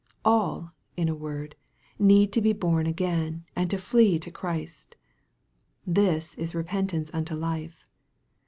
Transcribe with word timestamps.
All, 0.25 0.71
in 0.97 1.09
a 1.09 1.13
word, 1.15 1.55
need 1.99 2.33
to 2.33 2.41
be 2.41 2.53
born 2.53 2.87
again 2.87 3.45
and 3.55 3.69
to 3.69 3.77
flee 3.77 4.17
to 4.17 4.31
Christ. 4.31 4.95
This 5.85 6.33
is 6.39 6.55
repentance 6.55 7.11
unto 7.13 7.35
life. 7.35 7.87